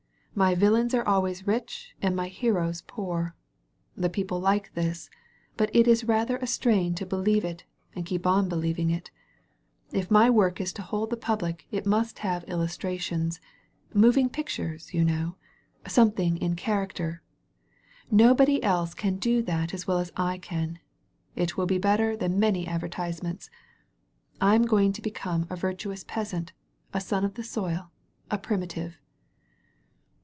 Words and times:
My 0.33 0.55
villains 0.55 0.93
are 0.95 1.05
always 1.07 1.45
rich 1.45 1.93
and 2.01 2.15
my 2.15 2.29
heroes 2.29 2.83
poor. 2.87 3.35
The 3.97 4.09
people 4.09 4.39
like 4.39 4.73
this; 4.73 5.09
but 5.57 5.69
it 5.75 5.89
is 5.89 6.05
rather 6.05 6.37
a 6.37 6.47
strain 6.47 6.95
to 6.95 7.05
believe 7.05 7.43
it 7.43 7.65
and 7.93 8.05
keep 8.05 8.25
on 8.25 8.47
believing 8.47 8.89
it. 8.89 9.11
If 9.91 10.09
my 10.09 10.29
work 10.29 10.61
is 10.61 10.71
to 10.73 10.81
hold 10.83 11.09
the 11.09 11.17
public 11.17 11.67
it 11.69 11.85
must 11.85 12.19
have 12.19 12.45
illus 12.47 12.77
trations— 12.77 13.39
moving 13.93 14.29
pictures, 14.29 14.93
you 14.93 15.03
know! 15.03 15.35
Something 15.85 16.37
in 16.37 16.55
character! 16.55 17.21
Nobody 18.09 18.63
else 18.63 18.93
can 18.93 19.17
do 19.17 19.41
that 19.43 19.73
as 19.73 19.85
well 19.85 19.99
as 19.99 20.13
I 20.15 20.37
can. 20.37 20.79
It 21.35 21.57
will 21.57 21.67
be 21.67 21.77
better 21.77 22.15
than 22.15 22.39
many 22.39 22.65
advertisements. 22.65 23.49
I 24.39 24.55
am 24.55 24.63
going 24.63 24.93
to 24.93 25.01
become 25.01 25.45
a 25.49 25.57
virtuous 25.57 26.05
peasant, 26.05 26.53
a 26.93 27.01
son 27.01 27.25
of 27.25 27.33
the 27.33 27.43
soil, 27.43 27.91
a 28.31 28.37
primitive. 28.39 28.95